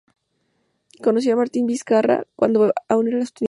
[1.03, 3.39] Conoció a Martín Vizcarra cuando aún era estudiante.